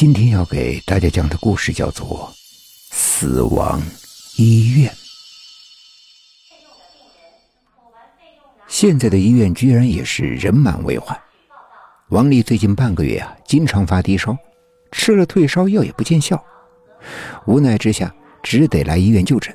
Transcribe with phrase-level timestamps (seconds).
[0.00, 2.32] 今天要给大家讲的故事叫做
[2.90, 3.82] 《死亡
[4.36, 4.90] 医院》。
[8.66, 11.14] 现在的医院居然也是人满为患。
[12.08, 14.34] 王丽最近半个月啊，经常发低烧，
[14.90, 16.42] 吃了退烧药也不见效，
[17.44, 18.10] 无奈之下
[18.42, 19.54] 只得来医院就诊。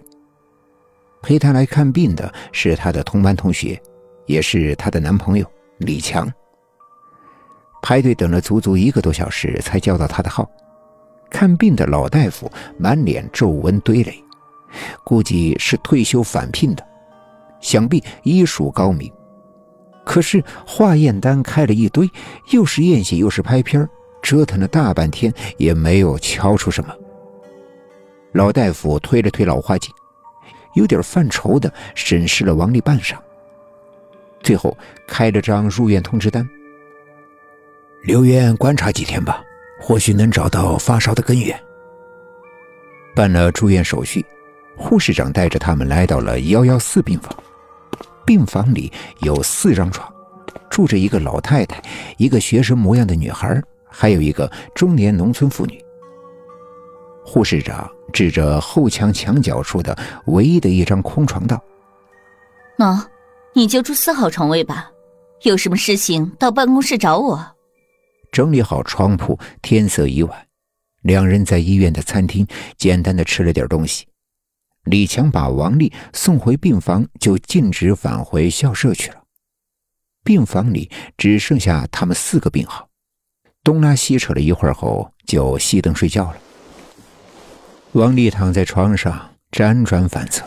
[1.23, 3.81] 陪她来看病的是她的同班同学，
[4.27, 6.31] 也是她的男朋友李强。
[7.85, 10.49] 排队等了足足一个多小时，才叫到他的号。
[11.29, 14.23] 看病的老大夫满脸皱纹堆垒，
[15.03, 16.83] 估计是退休返聘的，
[17.61, 19.11] 想必医术高明。
[20.03, 22.09] 可是化验单开了一堆，
[22.51, 23.87] 又是验血又是拍片
[24.19, 26.91] 折腾了大半天也没有瞧出什么。
[28.31, 29.93] 老大夫推了推老花镜，
[30.73, 33.15] 有点犯愁的审视了王丽半晌，
[34.41, 34.75] 最后
[35.07, 36.49] 开了张入院通知单。
[38.05, 39.43] 留院观察几天吧，
[39.81, 41.59] 或许能找到发烧的根源。
[43.15, 44.23] 办了住院手续，
[44.77, 47.35] 护士长带着他们来到了幺幺四病房。
[48.23, 50.07] 病房里有四张床，
[50.69, 51.81] 住着一个老太太，
[52.17, 55.83] 一个学生模样的女孩，还有一个中年农村妇女。
[57.25, 61.59] 护士长指着后墙墙角处的唯一的一张空床道
[62.77, 63.03] ：“喏，
[63.53, 64.91] 你就住四号床位吧，
[65.41, 67.43] 有什么事情到办公室找我。”
[68.35, 70.47] 整理好床铺，天色已晚，
[71.03, 74.07] 两人在医院的餐厅简单的吃了点东西。
[74.83, 79.23] 李强把王丽送回病房，就径直返回校舍去了。
[80.21, 82.89] 病房里只剩下他们四个病号，
[83.63, 86.37] 东拉西扯了一会儿后，就熄灯睡觉了。
[87.93, 90.45] 王丽躺在床上辗转反侧，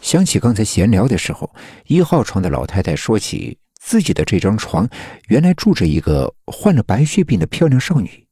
[0.00, 1.52] 想起刚才闲聊的时候，
[1.86, 3.58] 一号床的老太太说起。
[3.84, 4.88] 自己的这张床
[5.28, 8.26] 原来住着一个患了白血病的漂亮少女，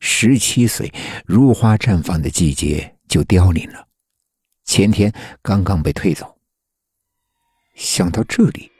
[0.00, 0.90] 十七岁，
[1.26, 3.86] 如花绽放的季节就凋零了，
[4.64, 6.38] 前天刚刚被退走。
[7.74, 8.72] 想到这里，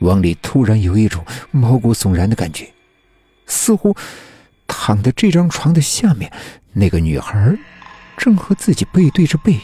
[0.00, 2.74] 王丽突然有一种毛骨悚然的感觉，
[3.46, 3.96] 似乎
[4.66, 6.32] 躺在这张床的下面，
[6.72, 7.56] 那个女孩
[8.16, 9.56] 正和自己背对着背，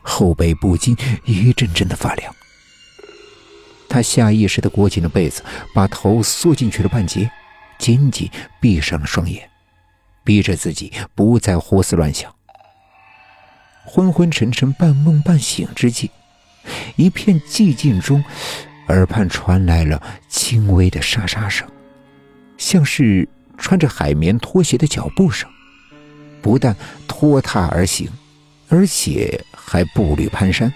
[0.00, 2.32] 后背不禁一阵阵的发凉。
[3.90, 5.42] 他下意识的裹紧了被子，
[5.74, 7.28] 把头缩进去了半截，
[7.76, 8.30] 紧紧
[8.60, 9.50] 闭上了双眼，
[10.22, 12.32] 逼着自己不再胡思乱想。
[13.84, 16.08] 昏昏沉沉、半梦半醒之际，
[16.94, 18.22] 一片寂静中，
[18.86, 21.68] 耳畔传来了轻微的沙沙声，
[22.56, 23.28] 像是
[23.58, 25.50] 穿着海绵拖鞋的脚步声，
[26.40, 26.76] 不但
[27.08, 28.08] 拖沓而行，
[28.68, 30.70] 而且还步履蹒跚，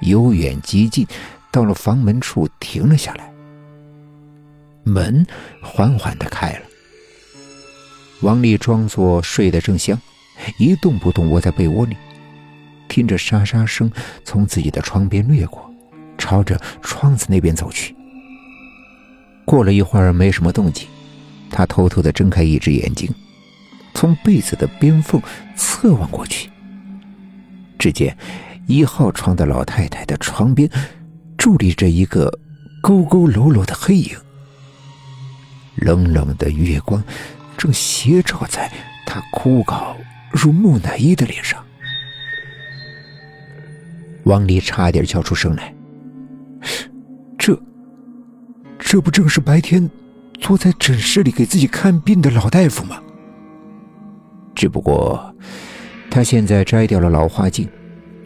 [0.00, 1.06] 由远及近。
[1.56, 3.32] 到了房门处，停了下来。
[4.84, 5.26] 门
[5.62, 6.60] 缓缓的开了。
[8.20, 9.98] 王丽装作睡得正香，
[10.58, 11.96] 一动不动窝在被窝里，
[12.88, 13.90] 听着沙沙声
[14.22, 15.72] 从自己的窗边掠过，
[16.18, 17.96] 朝着窗子那边走去。
[19.46, 20.86] 过了一会儿，没什么动静，
[21.50, 23.10] 她偷偷的睁开一只眼睛，
[23.94, 25.18] 从被子的边缝
[25.56, 26.50] 侧望过去，
[27.78, 28.14] 只见
[28.66, 30.70] 一号床的老太太的床边。
[31.46, 32.40] 伫立着一个
[32.82, 34.16] 佝佝偻偻的黑影，
[35.76, 37.00] 冷冷的月光
[37.56, 38.68] 正斜照在
[39.06, 39.94] 他枯槁
[40.32, 41.64] 如木乃伊的脸上。
[44.24, 45.72] 王丽差点叫出声来
[47.38, 47.56] ：“这，
[48.76, 49.88] 这不正是白天
[50.40, 53.00] 坐在诊室里给自己看病的老大夫吗？
[54.52, 55.32] 只不过，
[56.10, 57.68] 他现在摘掉了老花镜。”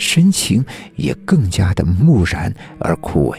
[0.00, 0.64] 神情
[0.96, 3.38] 也更加的木然而枯萎。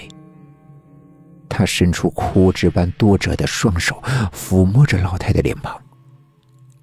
[1.50, 4.02] 他伸出枯枝般多褶的双手，
[4.32, 5.82] 抚摸着老太的脸庞。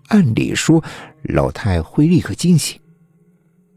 [0.08, 0.82] 按理说，
[1.22, 2.78] 老太会立刻惊醒，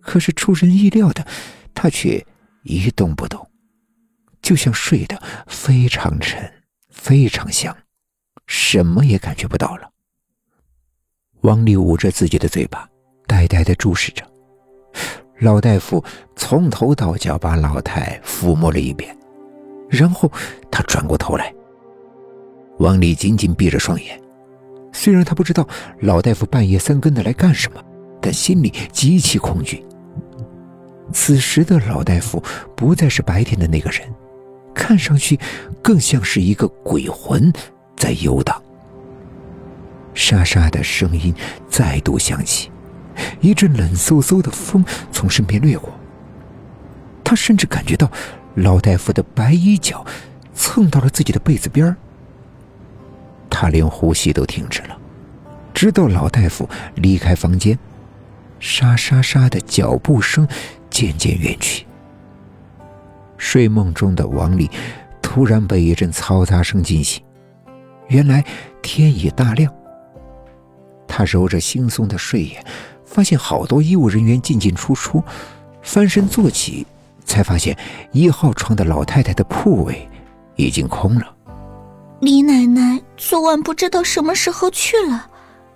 [0.01, 1.25] 可是出人意料的，
[1.73, 2.25] 他却
[2.63, 3.47] 一动不动，
[4.41, 6.51] 就像睡得非常沉、
[6.89, 7.75] 非常香，
[8.47, 9.89] 什么也感觉不到了。
[11.41, 12.89] 王丽捂着自己的嘴巴，
[13.27, 14.29] 呆呆的注视着。
[15.41, 16.03] 老大夫
[16.35, 19.17] 从头到脚把老太抚摸了一遍，
[19.89, 20.31] 然后
[20.69, 21.51] 他转过头来。
[22.77, 24.21] 王丽紧紧闭着双眼，
[24.93, 25.67] 虽然他不知道
[25.99, 27.83] 老大夫半夜三更的来干什么，
[28.21, 29.83] 但心里极其恐惧。
[31.11, 32.41] 此时的老大夫
[32.75, 34.01] 不再是白天的那个人，
[34.75, 35.39] 看上去
[35.81, 37.51] 更像是一个鬼魂
[37.97, 38.61] 在游荡。
[40.13, 41.33] 沙沙的声音
[41.67, 42.71] 再度响起。
[43.39, 45.91] 一阵冷飕飕的风从身边掠过，
[47.23, 48.11] 他甚至感觉到
[48.55, 50.05] 老大夫的白衣角
[50.53, 51.95] 蹭到了自己的被子边
[53.49, 54.97] 他连呼吸都停止了，
[55.73, 57.77] 直到老大夫离开房间，
[58.59, 60.47] 沙沙沙的脚步声
[60.89, 61.85] 渐渐远去。
[63.37, 64.69] 睡梦中的王丽
[65.21, 67.23] 突然被一阵嘈杂声惊醒，
[68.07, 68.43] 原来
[68.81, 69.73] 天已大亮。
[71.07, 72.63] 他揉着惺忪的睡眼，
[73.11, 75.21] 发现好多医务人员进进出出，
[75.81, 76.87] 翻身坐起，
[77.25, 77.77] 才发现
[78.13, 80.07] 一号床的老太太的铺位
[80.55, 81.35] 已经空了。
[82.21, 85.29] 李奶奶昨晚不知道什么时候去了，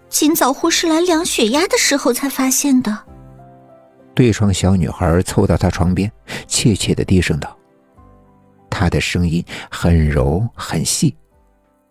[0.07, 2.97] 今早护士来量血压的时候才发现的。
[4.13, 6.09] 对床小女孩凑到她床边，
[6.47, 7.53] 怯怯的低声道
[8.71, 11.13] ：“她的声音很柔很细，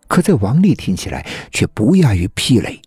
[0.07, 2.81] 可在王丽听起来却不亚于霹雷。”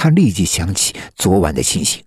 [0.00, 2.02] 他立即想起昨晚的情形，